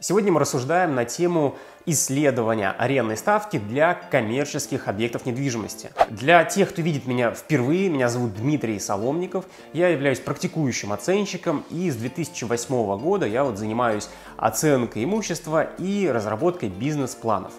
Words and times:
Сегодня 0.00 0.30
мы 0.30 0.38
рассуждаем 0.38 0.94
на 0.94 1.04
тему 1.04 1.56
исследования 1.84 2.70
арендной 2.70 3.16
ставки 3.16 3.58
для 3.58 3.94
коммерческих 3.94 4.86
объектов 4.86 5.26
недвижимости. 5.26 5.90
Для 6.08 6.44
тех, 6.44 6.68
кто 6.68 6.82
видит 6.82 7.06
меня 7.06 7.32
впервые, 7.32 7.88
меня 7.88 8.08
зовут 8.08 8.34
Дмитрий 8.34 8.78
Соломников, 8.78 9.46
я 9.72 9.88
являюсь 9.88 10.20
практикующим 10.20 10.92
оценщиком 10.92 11.64
и 11.70 11.90
с 11.90 11.96
2008 11.96 12.98
года 12.98 13.26
я 13.26 13.42
вот 13.42 13.58
занимаюсь 13.58 14.08
оценкой 14.36 15.02
имущества 15.02 15.64
и 15.78 16.06
разработкой 16.06 16.68
бизнес-планов. 16.68 17.52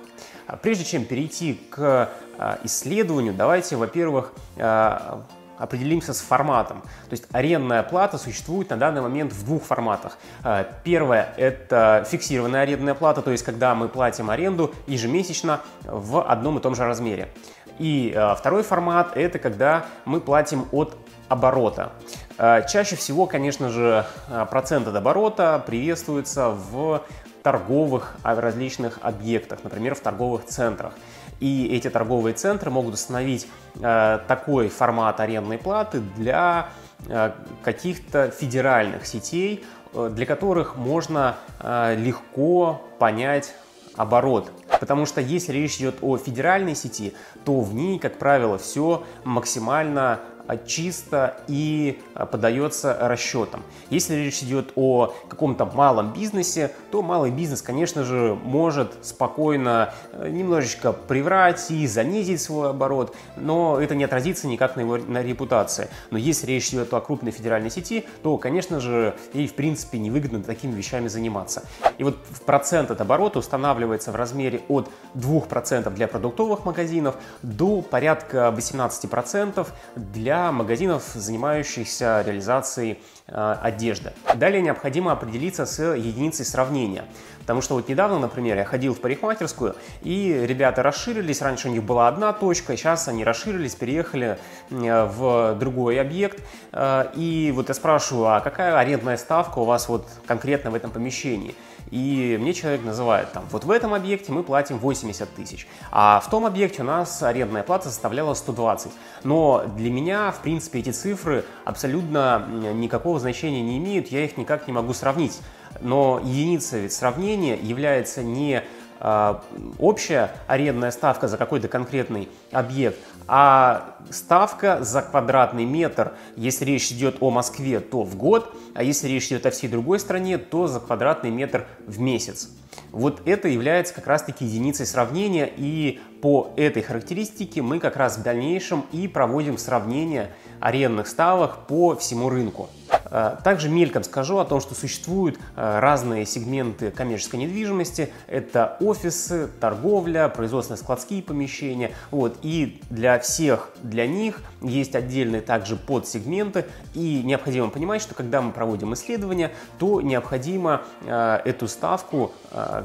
А 0.47 0.55
прежде 0.55 0.85
чем 0.85 1.03
перейти 1.03 1.59
к 1.69 2.09
а, 2.37 2.59
исследованию, 2.63 3.33
давайте, 3.33 3.75
во-первых, 3.75 4.31
а, 4.55 5.25
определимся 5.59 6.13
с 6.13 6.21
форматом. 6.21 6.81
То 6.81 7.11
есть 7.11 7.25
арендная 7.31 7.83
плата 7.83 8.17
существует 8.17 8.69
на 8.69 8.77
данный 8.77 9.01
момент 9.01 9.33
в 9.33 9.45
двух 9.45 9.63
форматах. 9.63 10.17
Э, 10.43 10.65
первое– 10.83 11.33
это 11.37 12.05
фиксированная 12.09 12.61
арендная 12.61 12.95
плата, 12.95 13.21
то 13.21 13.29
есть 13.29 13.43
когда 13.43 13.75
мы 13.75 13.89
платим 13.89 14.29
аренду 14.29 14.73
ежемесячно 14.87 15.61
в 15.83 16.23
одном 16.23 16.57
и 16.57 16.61
том 16.61 16.73
же 16.75 16.85
размере. 16.85 17.29
И 17.77 18.13
э, 18.15 18.35
второй 18.35 18.63
формат– 18.63 19.11
это 19.15 19.37
когда 19.37 19.85
мы 20.05 20.21
платим 20.21 20.67
от 20.71 20.97
оборота. 21.27 21.91
Э, 22.37 22.65
чаще 22.67 22.95
всего, 22.95 23.27
конечно 23.27 23.69
же, 23.69 24.05
процент 24.49 24.87
от 24.87 24.95
оборота 24.95 25.61
приветствуется 25.65 26.49
в 26.49 27.03
торговых 27.43 28.15
различных 28.23 28.99
объектах, 29.01 29.59
например, 29.63 29.95
в 29.95 29.99
торговых 30.01 30.45
центрах. 30.45 30.93
И 31.39 31.67
эти 31.67 31.89
торговые 31.89 32.33
центры 32.33 32.69
могут 32.69 32.95
установить 32.95 33.47
э, 33.81 34.19
такой 34.27 34.69
формат 34.69 35.19
арендной 35.19 35.57
платы 35.57 36.01
для 36.17 36.69
э, 37.07 37.31
каких-то 37.63 38.29
федеральных 38.29 39.05
сетей, 39.05 39.63
э, 39.93 40.09
для 40.13 40.25
которых 40.25 40.75
можно 40.75 41.37
э, 41.59 41.95
легко 41.97 42.81
понять 42.99 43.53
оборот. 43.95 44.51
Потому 44.79 45.05
что 45.05 45.19
если 45.19 45.51
речь 45.51 45.77
идет 45.77 45.97
о 46.01 46.17
федеральной 46.17 46.75
сети, 46.75 47.13
то 47.43 47.59
в 47.59 47.73
ней, 47.73 47.99
как 47.99 48.17
правило, 48.17 48.57
все 48.57 49.03
максимально 49.25 50.19
чисто 50.57 51.37
и 51.47 52.01
а, 52.13 52.25
подается 52.25 52.97
расчетам. 52.99 53.63
Если 53.89 54.15
речь 54.15 54.41
идет 54.41 54.71
о 54.75 55.13
каком-то 55.27 55.65
малом 55.65 56.13
бизнесе, 56.13 56.71
то 56.91 57.01
малый 57.01 57.31
бизнес, 57.31 57.61
конечно 57.61 58.03
же, 58.03 58.37
может 58.43 58.93
спокойно 59.05 59.93
э, 60.13 60.29
немножечко 60.29 60.93
приврать 60.93 61.69
и 61.69 61.85
занизить 61.87 62.41
свой 62.41 62.71
оборот, 62.71 63.15
но 63.37 63.79
это 63.79 63.95
не 63.95 64.03
отразится 64.03 64.47
никак 64.47 64.75
на 64.75 64.81
его 64.81 64.97
на 64.97 65.21
репутации. 65.21 65.89
Но 66.11 66.17
если 66.17 66.47
речь 66.47 66.69
идет 66.69 66.93
о 66.93 67.01
крупной 67.01 67.31
федеральной 67.31 67.69
сети, 67.69 68.05
то, 68.23 68.37
конечно 68.37 68.79
же, 68.79 69.15
ей 69.33 69.47
в 69.47 69.53
принципе 69.53 69.99
невыгодно 69.99 70.41
такими 70.41 70.71
вещами 70.73 71.07
заниматься. 71.07 71.63
И 71.97 72.03
вот 72.03 72.17
процент 72.45 72.91
от 72.91 73.01
оборота 73.01 73.39
устанавливается 73.39 74.11
в 74.11 74.15
размере 74.15 74.61
от 74.67 74.89
2% 75.15 75.93
для 75.93 76.07
продуктовых 76.07 76.65
магазинов 76.65 77.15
до 77.43 77.81
порядка 77.81 78.53
18% 78.55 79.67
для 79.95 80.38
магазинов, 80.51 81.03
занимающихся 81.13 82.21
реализацией 82.25 82.97
э, 83.29 83.55
одежды. 83.61 84.11
Далее 84.35 84.61
необходимо 84.61 85.11
определиться 85.11 85.65
с 85.65 85.95
единицей 85.95 86.45
сравнения. 86.45 87.05
Потому 87.49 87.61
что 87.61 87.73
вот 87.73 87.89
недавно, 87.89 88.19
например, 88.19 88.57
я 88.57 88.65
ходил 88.65 88.93
в 88.93 89.01
парикмахерскую, 89.01 89.75
и 90.03 90.45
ребята 90.47 90.83
расширились. 90.83 91.41
Раньше 91.41 91.69
у 91.69 91.71
них 91.71 91.83
была 91.83 92.07
одна 92.07 92.31
точка, 92.31 92.77
сейчас 92.77 93.07
они 93.07 93.23
расширились, 93.23 93.73
переехали 93.73 94.37
э, 94.69 95.05
в 95.05 95.55
другой 95.59 95.99
объект. 95.99 96.43
Э, 96.71 97.05
и 97.15 97.51
вот 97.55 97.69
я 97.69 97.73
спрашиваю, 97.73 98.35
а 98.35 98.39
какая 98.41 98.77
арендная 98.77 99.17
ставка 99.17 99.59
у 99.59 99.65
вас 99.65 99.89
вот 99.89 100.07
конкретно 100.27 100.69
в 100.69 100.75
этом 100.75 100.91
помещении? 100.91 101.55
И 101.91 102.37
мне 102.39 102.53
человек 102.53 102.83
называет, 102.83 103.31
там, 103.31 103.45
вот 103.51 103.63
в 103.63 103.71
этом 103.71 103.93
объекте 103.93 104.31
мы 104.31 104.43
платим 104.43 104.77
80 104.77 105.33
тысяч, 105.33 105.67
а 105.91 106.19
в 106.19 106.29
том 106.29 106.45
объекте 106.45 106.83
у 106.83 106.85
нас 106.85 107.23
арендная 107.23 107.63
плата 107.63 107.89
составляла 107.89 108.35
120. 108.35 108.91
Но 109.23 109.65
для 109.75 109.89
меня, 109.89 110.31
в 110.31 110.41
принципе, 110.41 110.79
эти 110.79 110.91
цифры 110.91 111.45
абсолютно 111.65 112.45
никакого 112.73 113.18
значения 113.19 113.61
не 113.61 113.77
имеют, 113.77 114.07
я 114.07 114.25
их 114.25 114.37
никак 114.37 114.67
не 114.67 114.73
могу 114.73 114.93
сравнить. 114.93 115.39
Но 115.81 116.19
единица 116.23 116.77
ведь 116.77 116.93
сравнения 116.93 117.55
является 117.55 118.23
не 118.23 118.63
а, 118.99 119.43
общая 119.77 120.31
арендная 120.47 120.91
ставка 120.91 121.27
за 121.27 121.37
какой-то 121.37 121.69
конкретный 121.69 122.27
объект, 122.51 122.99
а 123.27 123.95
ставка 124.09 124.83
за 124.83 125.01
квадратный 125.01 125.63
метр, 125.63 126.13
если 126.35 126.65
речь 126.65 126.91
идет 126.91 127.17
о 127.21 127.29
Москве, 127.29 127.79
то 127.79 128.03
в 128.03 128.17
год, 128.17 128.53
а 128.73 128.83
если 128.83 129.07
речь 129.07 129.27
идет 129.27 129.45
о 129.45 129.51
всей 129.51 129.69
другой 129.69 129.99
стране, 129.99 130.37
то 130.37 130.67
за 130.67 130.79
квадратный 130.81 131.29
метр 131.29 131.65
в 131.87 131.99
месяц. 131.99 132.49
Вот 132.91 133.21
это 133.25 133.47
является 133.47 133.93
как 133.93 134.07
раз-таки 134.07 134.45
единицей 134.45 134.85
сравнения, 134.85 135.49
и 135.55 135.99
по 136.21 136.51
этой 136.57 136.81
характеристике 136.81 137.61
мы 137.61 137.79
как 137.79 137.95
раз 137.95 138.17
в 138.17 138.23
дальнейшем 138.23 138.85
и 138.91 139.07
проводим 139.07 139.57
сравнение 139.57 140.31
арендных 140.59 141.07
ставок 141.07 141.67
по 141.67 141.95
всему 141.95 142.29
рынку. 142.29 142.67
Э, 143.11 143.37
также 143.43 143.69
мельком 143.69 144.03
скажу 144.03 144.37
о 144.37 144.45
том, 144.45 144.61
что 144.61 144.75
существуют 144.75 145.39
э, 145.55 145.79
разные 145.79 146.25
сегменты 146.25 146.91
коммерческой 146.91 147.37
недвижимости. 147.37 148.11
Это 148.27 148.77
офисы, 148.79 149.49
торговля, 149.59 150.29
производственно-складские 150.29 151.23
помещения. 151.23 151.91
Вот. 152.11 152.37
И 152.41 152.81
для 152.89 153.19
всех, 153.19 153.69
для 153.81 154.07
них 154.07 154.41
есть 154.61 154.95
отдельные 154.95 155.41
также 155.41 155.75
подсегменты. 155.75 156.65
И 156.93 157.21
необходимо 157.23 157.69
понимать, 157.69 158.01
что 158.01 158.15
когда 158.15 158.41
мы 158.41 158.51
проводим 158.51 158.93
исследования, 158.93 159.51
то 159.77 160.01
необходимо 160.01 160.81
э, 161.01 161.39
эту 161.45 161.67
ставку 161.67 162.31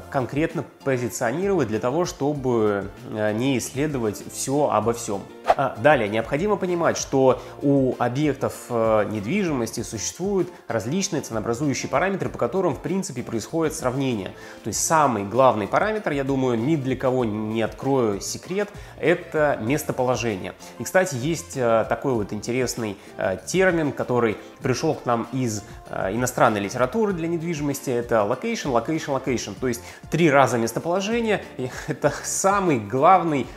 конкретно 0.09 0.63
позиционировать 0.83 1.67
для 1.67 1.79
того, 1.79 2.05
чтобы 2.05 2.89
не 3.11 3.57
исследовать 3.57 4.23
все 4.31 4.69
обо 4.69 4.93
всем. 4.93 5.21
А, 5.47 5.75
далее, 5.77 6.07
необходимо 6.07 6.55
понимать, 6.55 6.97
что 6.97 7.41
у 7.61 7.95
объектов 7.97 8.69
недвижимости 8.69 9.81
существуют 10.15 10.49
различные 10.67 11.21
ценообразующие 11.21 11.89
параметры, 11.89 12.29
по 12.29 12.37
которым, 12.37 12.73
в 12.73 12.81
принципе, 12.81 13.21
происходит 13.21 13.73
сравнение. 13.73 14.29
То 14.63 14.69
есть 14.69 14.85
самый 14.85 15.25
главный 15.25 15.67
параметр, 15.67 16.11
я 16.11 16.23
думаю, 16.23 16.57
ни 16.57 16.77
для 16.77 16.95
кого 16.95 17.25
не 17.25 17.61
открою 17.61 18.21
секрет, 18.21 18.69
это 18.97 19.57
местоположение. 19.61 20.53
И, 20.79 20.83
кстати, 20.83 21.15
есть 21.15 21.57
э, 21.57 21.85
такой 21.89 22.13
вот 22.13 22.31
интересный 22.31 22.97
э, 23.17 23.37
термин, 23.45 23.91
который 23.91 24.37
пришел 24.61 24.95
к 24.95 25.05
нам 25.05 25.27
из 25.33 25.63
иностранной 26.11 26.61
литературы 26.61 27.13
для 27.13 27.27
недвижимости, 27.27 27.89
это 27.89 28.15
location, 28.15 28.73
location, 28.73 29.21
location. 29.21 29.55
То 29.59 29.67
есть 29.67 29.81
три 30.09 30.31
раза 30.31 30.57
местоположение, 30.57 31.43
это 31.87 32.11
самый 32.23 32.79
главный 32.79 33.47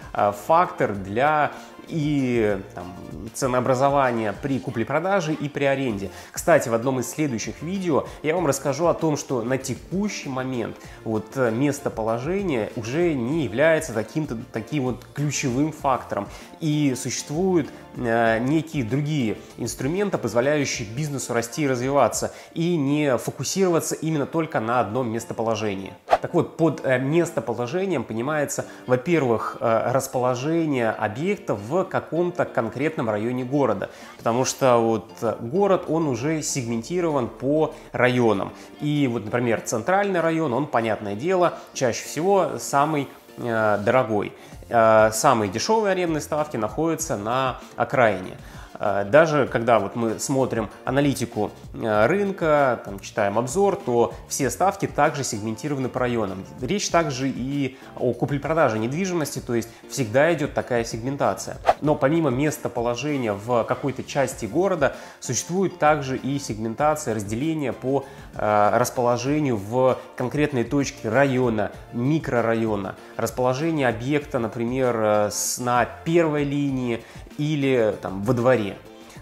фактор 0.47 0.95
для 0.95 1.53
и 1.89 2.59
там, 2.75 2.95
ценообразования 3.35 4.35
при 4.43 4.59
купле-продаже 4.59 5.35
и 5.35 5.49
при 5.49 5.65
аренде. 5.65 6.11
Кстати, 6.33 6.69
в 6.69 6.75
одном 6.75 7.01
из 7.01 7.11
следующих 7.11 7.63
видео 7.63 8.07
я 8.23 8.35
вам 8.35 8.47
расскажу 8.47 8.87
о 8.87 8.95
том, 8.95 9.17
что 9.17 9.43
на 9.43 9.59
текущий 9.59 10.29
момент 10.29 10.77
вот 11.05 11.37
э, 11.37 11.51
местоположение 11.51 12.71
уже 12.77 13.15
не 13.15 13.45
является 13.45 13.93
таким-то 13.93 14.39
таким 14.53 14.85
вот 14.85 15.05
ключевым 15.15 15.73
фактором. 15.73 16.29
И 16.61 16.95
существуют 16.97 17.71
э, 17.97 18.39
некие 18.41 18.85
другие 18.85 19.37
инструменты, 19.57 20.19
позволяющие 20.19 20.89
бизнесу 20.89 21.33
расти 21.35 21.63
и 21.63 21.69
развиваться, 21.69 22.33
и 22.55 22.77
не 22.77 23.17
фокусироваться 23.19 23.95
именно 23.95 24.27
только 24.27 24.61
на 24.61 24.81
одном 24.81 25.11
местоположении. 25.11 25.93
Так 26.21 26.35
вот, 26.35 26.57
под 26.57 26.85
э, 26.85 26.99
местоположением 26.99 28.05
понимается, 28.05 28.67
во-первых, 28.87 29.57
э, 29.61 29.93
расположение 29.93 30.91
объекта 30.91 31.55
в 31.55 31.85
каком-то 31.85 32.45
конкретном 32.45 33.09
районе 33.11 33.45
города, 33.45 33.91
потому 34.17 34.45
что 34.45 34.79
вот 34.79 35.11
э, 35.23 35.37
город, 35.41 35.85
он 35.89 36.09
уже 36.09 36.43
сегментирован 36.43 37.29
по 37.29 37.75
районам. 37.93 38.53
И 38.81 39.09
вот, 39.11 39.25
например, 39.25 39.61
центральный 39.61 40.21
район, 40.21 40.53
он, 40.53 40.67
понятное 40.67 41.15
дело, 41.15 41.55
чаще 41.75 42.05
всего 42.05 42.59
самый 42.59 43.09
дорогой. 43.37 44.33
Самые 44.69 45.49
дешевые 45.49 45.93
арендные 45.93 46.21
ставки 46.21 46.57
находятся 46.57 47.17
на 47.17 47.61
окраине. 47.77 48.37
Э, 48.79 49.05
даже 49.05 49.47
когда 49.47 49.79
вот 49.79 49.97
мы 49.97 50.19
смотрим 50.19 50.71
аналитику 50.85 51.51
э, 51.75 52.07
рынка, 52.07 52.81
там, 52.85 53.01
читаем 53.01 53.39
обзор, 53.39 53.77
то 53.77 54.15
все 54.29 54.51
ставки 54.51 54.87
также 54.87 55.25
сегментированы 55.25 55.89
по 55.89 56.01
районам. 56.01 56.45
Речь 56.61 56.89
также 56.89 57.29
и 57.29 57.79
о 57.97 58.13
купле-продаже 58.13 58.79
недвижимости, 58.79 59.41
то 59.41 59.55
есть 59.55 59.69
всегда 59.89 60.33
идет 60.33 60.55
такая 60.55 60.85
сегментация. 60.85 61.59
Но 61.81 61.95
помимо 61.95 62.31
местоположения 62.31 63.33
в 63.33 63.65
какой-то 63.65 64.03
части 64.03 64.47
города, 64.47 64.97
существует 65.21 65.79
также 65.79 66.17
и 66.17 66.39
сегментация, 66.39 67.15
разделение 67.15 67.73
по 67.73 68.05
э, 68.35 68.71
расположению 68.75 69.57
в 69.57 69.99
конкретной 70.17 70.65
точке 70.65 71.09
района, 71.09 71.71
микрорайона, 71.93 72.97
расположение 73.17 73.89
объекта, 73.89 74.39
например, 74.39 74.97
э, 75.01 75.31
на 75.59 75.87
первой 76.05 76.45
линии 76.45 77.03
или 77.37 77.95
там 78.01 78.23
во 78.23 78.35
дворе. 78.35 78.77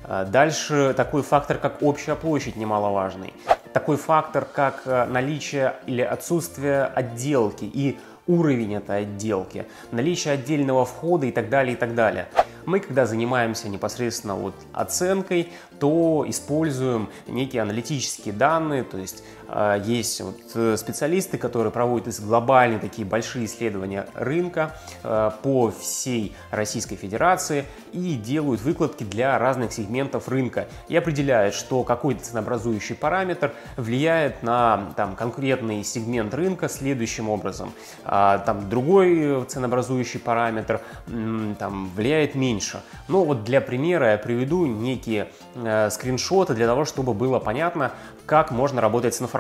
А, 0.05 0.25
дальше 0.25 0.95
такой 0.97 1.23
фактор, 1.23 1.59
как 1.59 1.83
общая 1.83 2.15
площадь, 2.15 2.57
немаловажный. 2.57 3.33
такой 3.73 3.99
фактор, 3.99 4.47
как 4.47 4.87
наличие 4.87 5.75
или 5.87 6.01
отсутствие 6.01 6.85
отделки 6.85 7.65
и 7.65 7.99
уровень 8.27 8.75
этой 8.75 9.03
отделки, 9.03 9.67
наличие 9.93 10.35
отдельного 10.35 10.85
входа 10.85 11.27
и 11.27 11.33
так 11.33 11.49
далее, 11.49 11.75
и 11.75 11.77
так 11.77 11.95
далее. 11.95 12.27
Мы, 12.67 12.81
когда 12.81 13.07
занимаемся 13.07 13.69
непосредственно 13.69 14.35
вот 14.35 14.55
оценкой, 14.73 15.53
то 15.79 16.25
используем 16.29 17.09
некие 17.29 17.63
аналитические 17.63 18.35
данные, 18.35 18.83
то 18.83 18.99
есть 18.99 19.23
есть 19.85 20.21
вот 20.21 20.37
э, 20.55 20.77
специалисты, 20.77 21.39
которые 21.39 21.71
проводят 21.71 22.21
глобальные 22.21 22.79
такие 22.79 23.07
большие 23.07 23.47
исследования 23.47 24.07
рынка 24.15 24.77
э, 25.03 25.31
по 25.43 25.71
всей 25.71 26.35
Российской 26.51 26.97
Федерации 26.97 27.65
и 27.93 28.15
делают 28.15 28.61
выкладки 28.61 29.05
для 29.05 29.39
разных 29.39 29.73
сегментов 29.73 30.29
рынка 30.29 30.67
и 30.89 30.97
определяют, 30.97 31.55
что 31.55 31.83
какой-то 31.85 32.25
ценообразующий 32.25 32.95
параметр 32.95 33.53
влияет 33.77 34.43
на 34.43 34.93
там, 34.97 35.17
конкретный 35.17 35.85
сегмент 35.85 36.35
рынка 36.35 36.69
следующим 36.69 37.29
образом. 37.29 37.73
А, 38.05 38.39
там 38.39 38.69
другой 38.69 39.45
ценообразующий 39.47 40.21
параметр 40.21 40.81
там, 41.59 41.91
влияет 41.95 42.35
меньше. 42.35 42.83
Но 43.09 43.25
вот 43.25 43.45
для 43.45 43.61
примера 43.61 44.13
я 44.13 44.19
приведу 44.19 44.67
некие 44.67 45.29
э, 45.55 45.91
скриншоты 45.91 46.55
для 46.55 46.67
того, 46.67 46.85
чтобы 46.85 47.15
было 47.15 47.39
понятно, 47.39 47.93
как 48.27 48.51
можно 48.51 48.81
работать 48.81 49.15
с 49.15 49.23
информацией. 49.23 49.36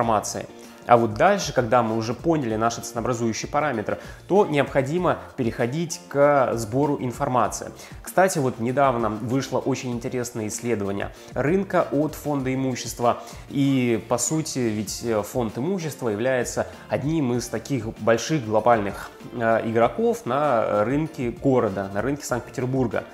А 0.86 0.96
вот 0.96 1.14
дальше, 1.14 1.52
когда 1.52 1.82
мы 1.82 1.96
уже 1.96 2.14
поняли 2.14 2.54
наши 2.54 2.80
ценообразующие 2.80 3.50
параметры, 3.50 3.98
то 4.28 4.46
необходимо 4.46 5.18
переходить 5.36 6.00
к 6.08 6.52
сбору 6.54 6.98
информации. 7.00 7.70
Кстати, 8.02 8.38
вот 8.38 8.60
недавно 8.60 9.08
вышло 9.08 9.58
очень 9.58 9.92
интересное 9.92 10.46
исследование 10.46 11.12
рынка 11.34 11.88
от 11.90 12.14
фонда 12.14 12.54
имущества. 12.54 13.18
И 13.48 14.04
по 14.08 14.16
сути, 14.16 14.60
ведь 14.60 15.04
фонд 15.24 15.58
имущества 15.58 16.08
является 16.08 16.68
одним 16.88 17.34
из 17.34 17.48
таких 17.48 17.88
больших 17.98 18.46
глобальных 18.46 19.10
э, 19.32 19.68
игроков 19.68 20.24
на 20.24 20.84
рынке 20.84 21.30
города, 21.30 21.90
на 21.92 22.00
рынке 22.00 22.24
Санкт-Петербурга. 22.24 23.04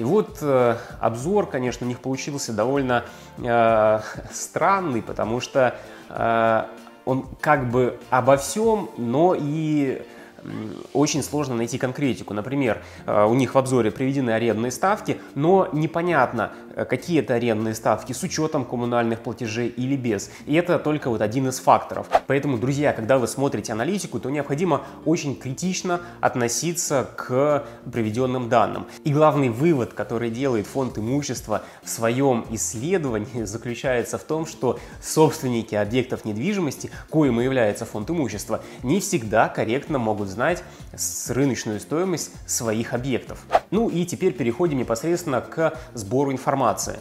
И 0.00 0.02
вот 0.02 0.38
э, 0.40 0.76
обзор, 0.98 1.44
конечно, 1.44 1.84
у 1.84 1.88
них 1.88 2.00
получился 2.00 2.54
довольно 2.54 3.04
э, 3.36 4.00
странный, 4.32 5.02
потому 5.02 5.40
что 5.40 5.74
э, 6.08 6.64
он 7.04 7.28
как 7.38 7.70
бы 7.70 7.98
обо 8.08 8.38
всем, 8.38 8.88
но 8.96 9.36
и 9.38 10.00
очень 10.92 11.22
сложно 11.22 11.54
найти 11.54 11.78
конкретику. 11.78 12.34
Например, 12.34 12.82
э, 13.06 13.24
у 13.24 13.34
них 13.34 13.54
в 13.54 13.58
обзоре 13.58 13.90
приведены 13.90 14.30
арендные 14.30 14.70
ставки, 14.70 15.18
но 15.34 15.68
непонятно, 15.72 16.52
э, 16.74 16.84
какие 16.84 17.20
это 17.20 17.34
арендные 17.34 17.74
ставки 17.74 18.12
с 18.12 18.22
учетом 18.22 18.64
коммунальных 18.64 19.20
платежей 19.20 19.68
или 19.68 19.96
без. 19.96 20.30
И 20.46 20.54
это 20.54 20.78
только 20.78 21.10
вот 21.10 21.20
один 21.20 21.48
из 21.48 21.60
факторов. 21.60 22.08
Поэтому, 22.26 22.58
друзья, 22.58 22.92
когда 22.92 23.18
вы 23.18 23.26
смотрите 23.26 23.72
аналитику, 23.72 24.18
то 24.20 24.30
необходимо 24.30 24.82
очень 25.04 25.36
критично 25.36 26.00
относиться 26.20 27.08
к 27.16 27.64
приведенным 27.92 28.48
данным. 28.48 28.86
И 29.04 29.12
главный 29.12 29.50
вывод, 29.50 29.92
который 29.92 30.30
делает 30.30 30.66
фонд 30.66 30.98
имущества 30.98 31.62
в 31.82 31.88
своем 31.88 32.46
исследовании, 32.50 33.44
заключается 33.44 34.18
в 34.18 34.24
том, 34.24 34.46
что 34.46 34.78
собственники 35.02 35.74
объектов 35.74 36.24
недвижимости, 36.24 36.90
коим 37.10 37.40
и 37.40 37.44
является 37.44 37.84
фонд 37.84 38.10
имущества, 38.10 38.62
не 38.82 39.00
всегда 39.00 39.48
корректно 39.48 39.98
могут 39.98 40.29
знать 40.30 40.62
рыночную 41.28 41.80
стоимость 41.80 42.32
своих 42.46 42.94
объектов. 42.94 43.44
Ну 43.70 43.88
и 43.88 44.04
теперь 44.04 44.32
переходим 44.32 44.78
непосредственно 44.78 45.40
к 45.40 45.78
сбору 45.94 46.32
информации. 46.32 47.00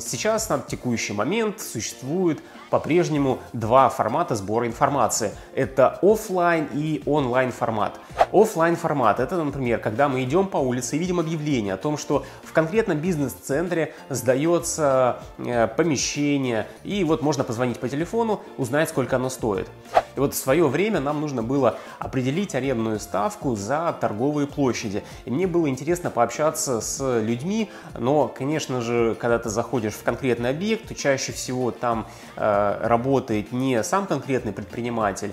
Сейчас 0.00 0.48
на 0.48 0.58
текущий 0.58 1.12
момент 1.12 1.60
существует 1.60 2.40
по-прежнему 2.70 3.38
два 3.52 3.88
формата 3.88 4.34
сбора 4.34 4.66
информации. 4.66 5.30
Это 5.54 6.00
офлайн 6.02 6.68
и 6.74 7.02
онлайн 7.06 7.52
формат. 7.52 8.00
Офлайн 8.32 8.74
формат 8.74 9.20
это, 9.20 9.42
например, 9.42 9.78
когда 9.78 10.08
мы 10.08 10.24
идем 10.24 10.48
по 10.48 10.56
улице 10.56 10.96
и 10.96 10.98
видим 10.98 11.20
объявление 11.20 11.74
о 11.74 11.76
том, 11.76 11.98
что 11.98 12.24
в 12.42 12.52
конкретном 12.52 12.98
бизнес-центре 12.98 13.94
сдается 14.08 15.22
э, 15.38 15.68
помещение, 15.68 16.66
и 16.82 17.04
вот 17.04 17.22
можно 17.22 17.44
позвонить 17.44 17.78
по 17.78 17.88
телефону, 17.88 18.40
узнать, 18.56 18.88
сколько 18.88 19.16
оно 19.16 19.28
стоит. 19.28 19.68
И 20.16 20.20
вот 20.20 20.34
в 20.34 20.36
свое 20.36 20.66
время 20.66 21.00
нам 21.00 21.20
нужно 21.20 21.42
было 21.42 21.78
определить 21.98 22.54
арендную 22.54 22.98
ставку 22.98 23.54
за 23.54 23.96
торговые 24.00 24.46
площади. 24.46 25.04
И 25.26 25.30
мне 25.30 25.46
было 25.46 25.68
интересно 25.68 26.10
пообщаться 26.10 26.80
с 26.80 27.20
людьми, 27.20 27.70
но, 27.98 28.28
конечно 28.28 28.80
же, 28.80 29.14
когда 29.20 29.38
ты 29.38 29.50
заходишь 29.50 29.94
в 29.94 30.02
конкретный 30.02 30.50
объект, 30.50 30.88
то 30.88 30.94
чаще 30.94 31.32
всего 31.32 31.70
там 31.70 32.06
э, 32.36 32.78
работает 32.82 33.52
не 33.52 33.82
сам 33.82 34.06
конкретный 34.06 34.52
предприниматель, 34.52 35.32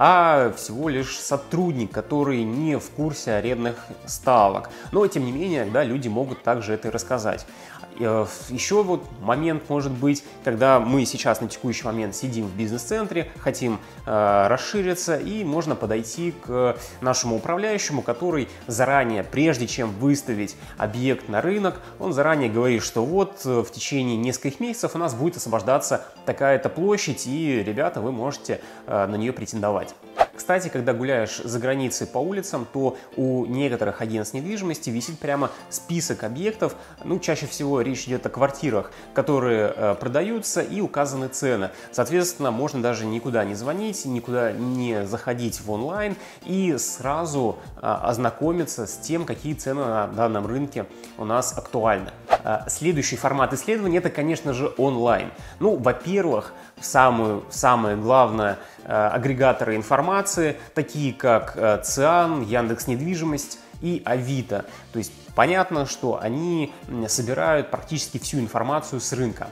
а 0.00 0.52
всего 0.56 0.88
лишь 0.88 1.18
сотрудник, 1.18 1.90
который 1.90 2.44
не 2.44 2.78
в 2.78 2.88
курсе 2.90 3.32
арендных 3.32 3.84
ставок. 4.06 4.70
Но, 4.92 5.04
тем 5.08 5.24
не 5.24 5.32
менее, 5.32 5.64
да, 5.64 5.82
люди 5.82 6.06
могут 6.06 6.44
также 6.44 6.72
это 6.72 6.88
и 6.88 6.90
рассказать. 6.92 7.44
Э, 7.98 8.26
Еще 8.48 8.82
вот 8.82 9.04
момент 9.20 9.68
может 9.68 9.92
быть, 9.92 10.24
когда 10.44 10.78
мы 10.78 11.04
сейчас 11.04 11.40
на 11.40 11.48
текущий 11.48 11.84
момент 11.84 12.14
сидим 12.14 12.46
в 12.46 12.56
бизнес-центре, 12.56 13.30
хотим 13.38 13.80
э, 14.06 14.46
расшириться, 14.48 15.16
и 15.16 15.44
можно 15.44 15.74
подойти 15.74 16.32
к 16.46 16.76
нашему 17.00 17.36
управляющему, 17.36 18.02
который 18.02 18.48
заранее, 18.66 19.24
прежде 19.24 19.66
чем 19.66 19.90
выставить 19.90 20.56
объект 20.76 21.28
на 21.28 21.40
рынок, 21.40 21.80
он 21.98 22.12
заранее 22.12 22.50
говорит, 22.50 22.82
что 22.82 23.04
вот 23.04 23.40
э, 23.44 23.62
в 23.62 23.70
течение 23.72 24.16
нескольких 24.16 24.60
месяцев 24.60 24.94
у 24.94 24.98
нас 24.98 25.14
будет 25.14 25.36
освобождаться 25.36 26.06
такая-то 26.24 26.68
площадь, 26.68 27.26
и, 27.26 27.62
ребята, 27.64 28.00
вы 28.00 28.12
можете 28.12 28.60
э, 28.86 29.06
на 29.06 29.16
нее 29.16 29.32
претендовать. 29.32 29.87
Кстати, 30.38 30.68
когда 30.68 30.94
гуляешь 30.94 31.38
за 31.38 31.58
границей 31.58 32.06
по 32.06 32.18
улицам, 32.18 32.66
то 32.72 32.96
у 33.16 33.44
некоторых 33.44 34.00
агентств 34.00 34.34
недвижимости 34.34 34.88
висит 34.88 35.18
прямо 35.18 35.50
список 35.68 36.22
объектов, 36.22 36.76
ну, 37.04 37.18
чаще 37.18 37.46
всего 37.46 37.80
речь 37.82 38.04
идет 38.06 38.24
о 38.24 38.30
квартирах, 38.30 38.92
которые 39.14 39.74
э, 39.76 39.94
продаются 39.98 40.60
и 40.60 40.80
указаны 40.80 41.26
цены. 41.26 41.70
Соответственно, 41.90 42.52
можно 42.52 42.80
даже 42.80 43.04
никуда 43.04 43.44
не 43.44 43.54
звонить, 43.54 44.04
никуда 44.04 44.52
не 44.52 45.04
заходить 45.06 45.60
в 45.60 45.70
онлайн 45.70 46.16
и 46.46 46.76
сразу 46.78 47.58
э, 47.76 47.80
ознакомиться 47.82 48.86
с 48.86 48.96
тем, 48.96 49.24
какие 49.24 49.54
цены 49.54 49.84
на 49.84 50.06
данном 50.06 50.46
рынке 50.46 50.86
у 51.18 51.24
нас 51.24 51.58
актуальны. 51.58 52.12
Э, 52.44 52.60
следующий 52.68 53.16
формат 53.16 53.52
исследования 53.52 53.98
это, 53.98 54.10
конечно 54.10 54.52
же, 54.52 54.72
онлайн. 54.76 55.30
Ну, 55.60 55.76
во-первых, 55.76 56.52
самую, 56.80 57.44
самое 57.50 57.96
главное 57.96 58.58
э, 58.84 58.92
агрегаторы 58.92 59.76
информации, 59.76 60.56
такие 60.74 61.12
как 61.12 61.54
э, 61.56 61.80
ЦИАН, 61.82 62.42
Яндекс 62.42 62.86
Недвижимость 62.86 63.58
и 63.80 64.02
Авито. 64.04 64.64
То 64.92 64.98
есть 64.98 65.12
понятно, 65.34 65.86
что 65.86 66.18
они 66.20 66.72
собирают 67.06 67.70
практически 67.70 68.18
всю 68.18 68.40
информацию 68.40 69.00
с 69.00 69.12
рынка. 69.12 69.48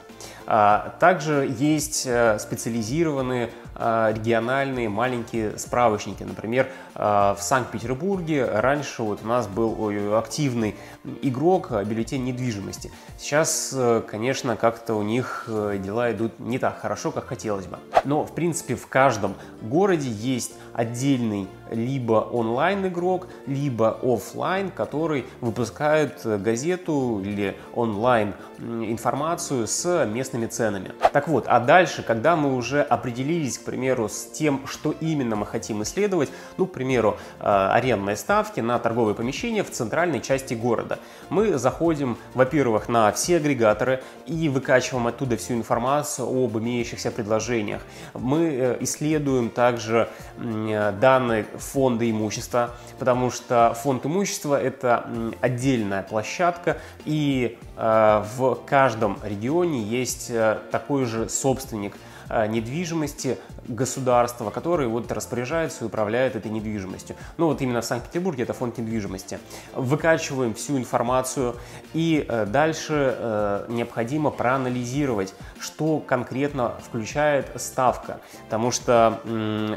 А, 0.48 0.96
также 0.98 1.54
есть 1.58 2.00
специализированные 2.38 3.50
региональные 3.78 4.88
маленькие 4.88 5.58
справочники. 5.58 6.22
Например, 6.22 6.68
а, 6.94 7.34
в 7.34 7.42
Санкт-Петербурге 7.42 8.44
раньше 8.46 9.02
вот 9.02 9.20
у 9.22 9.26
нас 9.26 9.46
был 9.46 10.16
активный 10.16 10.76
игрок 11.22 11.70
бюллетень 11.84 12.24
недвижимости. 12.24 12.90
Сейчас, 13.18 13.72
э, 13.74 14.02
конечно, 14.06 14.56
как-то 14.56 14.94
у 14.94 15.02
них 15.02 15.44
э, 15.48 15.78
дела 15.82 16.12
идут 16.12 16.38
не 16.38 16.58
так 16.58 16.80
хорошо, 16.80 17.10
как 17.10 17.26
хотелось 17.26 17.66
бы. 17.66 17.78
Но, 18.04 18.24
в 18.24 18.34
принципе, 18.34 18.76
в 18.76 18.86
каждом 18.86 19.34
городе 19.62 20.08
есть 20.08 20.54
отдельный 20.72 21.48
либо 21.70 22.14
онлайн-игрок, 22.14 23.28
либо 23.46 23.98
офлайн, 24.02 24.70
который 24.70 25.26
выпускает 25.40 26.20
газету 26.24 27.20
или 27.24 27.56
онлайн 27.74 28.34
информацию 28.58 29.66
с 29.66 30.06
местными 30.06 30.46
ценами. 30.46 30.92
Так 31.12 31.28
вот, 31.28 31.46
а 31.48 31.60
дальше, 31.60 32.02
когда 32.02 32.36
мы 32.36 32.54
уже 32.54 32.82
определились, 32.82 33.58
примеру, 33.66 34.08
с 34.08 34.24
тем, 34.24 34.66
что 34.66 34.94
именно 35.00 35.36
мы 35.36 35.44
хотим 35.44 35.82
исследовать, 35.82 36.30
ну, 36.56 36.66
к 36.66 36.72
примеру, 36.72 37.18
э, 37.40 37.44
арендные 37.44 38.16
ставки 38.16 38.60
на 38.60 38.78
торговые 38.78 39.14
помещения 39.14 39.62
в 39.62 39.70
центральной 39.70 40.20
части 40.22 40.54
города, 40.54 40.98
мы 41.28 41.58
заходим, 41.58 42.16
во-первых, 42.34 42.88
на 42.88 43.12
все 43.12 43.36
агрегаторы 43.36 44.02
и 44.26 44.48
выкачиваем 44.48 45.06
оттуда 45.06 45.36
всю 45.36 45.54
информацию 45.54 46.26
об 46.26 46.56
имеющихся 46.58 47.10
предложениях. 47.10 47.82
Мы 48.14 48.46
э, 48.46 48.76
исследуем 48.80 49.50
также 49.50 50.08
данные 50.38 51.46
фонда 51.56 52.08
имущества, 52.10 52.70
потому 52.98 53.30
что 53.30 53.76
фонд 53.82 54.06
имущества– 54.06 54.60
это 54.62 55.08
отдельная 55.40 56.02
площадка, 56.02 56.78
и 57.04 57.58
э, 57.76 58.24
в 58.36 58.54
каждом 58.66 59.18
регионе 59.22 59.82
есть 59.82 60.30
э, 60.30 60.58
такой 60.70 61.04
же 61.04 61.28
собственник 61.28 61.96
э, 62.28 62.46
недвижимости, 62.46 63.38
государства, 63.68 64.50
которые 64.50 64.88
вот 64.88 65.10
распоряжаются 65.12 65.84
и 65.84 65.86
управляют 65.86 66.36
этой 66.36 66.50
недвижимостью. 66.50 67.16
Ну 67.36 67.46
вот 67.46 67.60
именно 67.60 67.80
в 67.80 67.84
Санкт-Петербурге 67.84 68.44
это 68.44 68.52
фонд 68.52 68.78
недвижимости. 68.78 69.38
Выкачиваем 69.74 70.54
всю 70.54 70.76
информацию 70.78 71.56
и 71.92 72.24
э, 72.28 72.46
дальше 72.46 73.14
э, 73.16 73.66
необходимо 73.68 74.30
проанализировать, 74.30 75.34
что 75.60 75.98
конкретно 75.98 76.74
включает 76.86 77.50
ставка. 77.60 78.20
Потому 78.44 78.70
что 78.70 79.20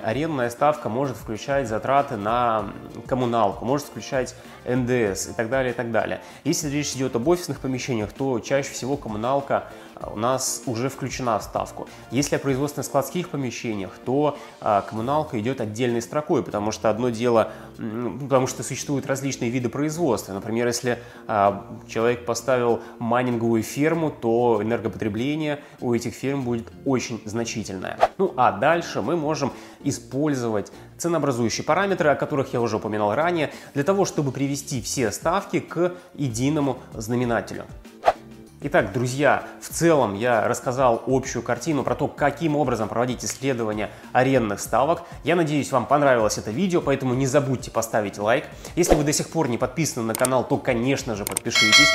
арендная 0.03 0.49
ставка 0.49 0.89
может 0.89 1.17
включать 1.17 1.67
затраты 1.67 2.15
на 2.17 2.71
коммуналку, 3.07 3.65
может 3.65 3.87
включать 3.87 4.35
НДС 4.65 5.27
и 5.29 5.33
так 5.33 5.49
далее, 5.49 5.73
и 5.73 5.75
так 5.75 5.91
далее. 5.91 6.21
Если 6.43 6.69
речь 6.69 6.93
идет 6.93 7.15
об 7.15 7.27
офисных 7.27 7.59
помещениях, 7.59 8.11
то 8.13 8.39
чаще 8.39 8.71
всего 8.71 8.97
коммуналка 8.97 9.65
у 10.07 10.15
нас 10.15 10.63
уже 10.65 10.89
включена 10.89 11.37
в 11.39 11.43
ставку. 11.43 11.87
Если 12.11 12.35
о 12.35 12.39
производственно-складских 12.39 13.29
помещениях, 13.29 13.91
то 14.05 14.37
а, 14.61 14.81
коммуналка 14.81 15.39
идет 15.39 15.61
отдельной 15.61 16.01
строкой, 16.01 16.43
потому 16.43 16.71
что 16.71 16.89
одно 16.89 17.09
дело, 17.09 17.51
потому 17.77 18.47
что 18.47 18.63
существуют 18.63 19.05
различные 19.05 19.49
виды 19.49 19.69
производства. 19.69 20.33
Например, 20.33 20.67
если 20.67 20.99
а, 21.27 21.65
человек 21.87 22.25
поставил 22.25 22.81
майнинговую 22.99 23.63
ферму, 23.63 24.11
то 24.11 24.59
энергопотребление 24.61 25.59
у 25.79 25.93
этих 25.93 26.13
ферм 26.13 26.43
будет 26.43 26.67
очень 26.85 27.21
значительное. 27.25 27.97
Ну 28.17 28.33
а 28.37 28.51
дальше 28.51 29.01
мы 29.01 29.15
можем 29.15 29.51
использовать 29.83 30.71
ценообразующие 30.97 31.63
параметры, 31.63 32.09
о 32.09 32.15
которых 32.15 32.53
я 32.53 32.61
уже 32.61 32.77
упоминал 32.77 33.15
ранее, 33.15 33.51
для 33.73 33.83
того, 33.83 34.05
чтобы 34.05 34.31
привести 34.31 34.81
все 34.81 35.11
ставки 35.11 35.59
к 35.59 35.93
единому 36.15 36.79
знаменателю. 36.93 37.65
Итак, 38.61 38.91
друзья, 38.91 39.47
в 39.61 39.69
целом 39.69 40.15
я 40.15 40.45
рассказал 40.45 41.01
общую 41.07 41.41
картину 41.43 41.83
про 41.83 41.95
то, 41.95 42.09
каким 42.09 42.57
образом 42.57 42.89
проводить 42.89 43.23
исследования 43.23 43.89
арендных 44.11 44.59
ставок. 44.59 45.03
Я 45.23 45.37
надеюсь, 45.37 45.71
вам 45.71 45.85
понравилось 45.85 46.37
это 46.37 46.51
видео, 46.51 46.81
поэтому 46.81 47.13
не 47.13 47.25
забудьте 47.25 47.71
поставить 47.71 48.17
лайк. 48.17 48.43
Если 48.75 48.95
вы 48.95 49.05
до 49.05 49.13
сих 49.13 49.29
пор 49.29 49.47
не 49.47 49.57
подписаны 49.57 50.05
на 50.05 50.13
канал, 50.13 50.45
то, 50.45 50.57
конечно 50.57 51.15
же, 51.15 51.23
подпишитесь. 51.23 51.89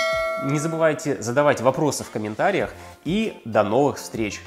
Не 0.45 0.59
забывайте 0.59 1.21
задавать 1.21 1.61
вопросы 1.61 2.03
в 2.03 2.11
комментариях 2.11 2.73
и 3.05 3.39
до 3.45 3.63
новых 3.63 3.99
встреч! 3.99 4.41